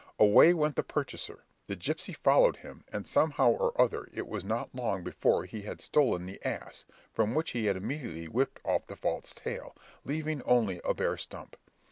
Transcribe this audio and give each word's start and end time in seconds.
Away 0.17 0.51
went 0.55 0.77
the 0.77 0.81
purchaser; 0.81 1.43
the 1.67 1.75
gipsy 1.75 2.11
followed 2.13 2.55
him, 2.57 2.83
and 2.91 3.07
some 3.07 3.29
how 3.29 3.51
or 3.51 3.79
other, 3.79 4.09
it 4.11 4.27
was 4.27 4.43
not 4.43 4.73
long 4.73 5.03
before 5.03 5.43
he 5.45 5.61
had 5.61 5.79
stolen 5.79 6.25
the 6.25 6.43
ass, 6.43 6.85
from 7.13 7.35
which 7.35 7.51
he 7.51 7.67
immediately 7.67 8.27
whipped 8.27 8.59
off 8.65 8.87
the 8.87 8.95
false 8.95 9.31
tail, 9.35 9.75
leaving 10.03 10.41
only 10.41 10.81
a 10.83 10.95
bare 10.95 11.17
stump. 11.17 11.55